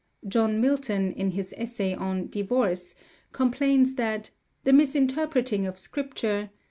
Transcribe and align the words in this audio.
John 0.27 0.59
Milton, 0.59 1.11
in 1.11 1.29
his 1.29 1.53
essay 1.59 1.93
on 1.93 2.25
"Divorce," 2.27 2.95
complains 3.33 3.93
that 3.97 4.31
"the 4.63 4.73
misinterpreting 4.73 5.67
of 5.67 5.77
Scripture... 5.77 6.49